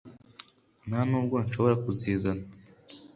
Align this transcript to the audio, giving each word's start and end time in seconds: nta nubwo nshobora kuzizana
nta 0.87 0.99
nubwo 1.09 1.35
nshobora 1.45 1.75
kuzizana 1.83 2.43